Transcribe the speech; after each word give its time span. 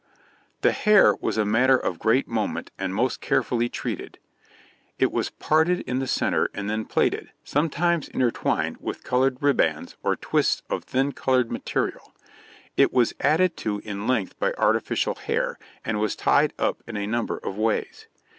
The 0.61 0.71
hair 0.71 1.13
was 1.21 1.37
a 1.37 1.45
matter 1.45 1.77
of 1.77 1.99
great 1.99 2.27
moment 2.27 2.71
and 2.79 2.95
most 2.95 3.21
carefully 3.21 3.69
treated; 3.69 4.17
it 4.97 5.11
was 5.11 5.29
parted 5.29 5.81
in 5.81 5.99
the 5.99 6.07
centre 6.07 6.49
and 6.55 6.67
then 6.67 6.85
plaited, 6.85 7.29
sometimes 7.43 8.07
intertwined 8.09 8.77
with 8.77 9.03
coloured 9.03 9.37
ribbands 9.43 9.95
or 10.01 10.15
twists 10.15 10.63
of 10.71 10.85
thin 10.85 11.11
coloured 11.11 11.51
material; 11.51 12.15
it 12.75 12.91
was 12.91 13.13
added 13.19 13.55
to 13.57 13.77
in 13.85 14.07
length 14.07 14.39
by 14.39 14.53
artificial 14.53 15.13
hair, 15.13 15.59
and 15.85 15.99
was 15.99 16.15
tied 16.15 16.53
up 16.57 16.81
in 16.87 16.97
a 16.97 17.05
number 17.05 17.37
of 17.37 17.55
ways. 17.59 18.07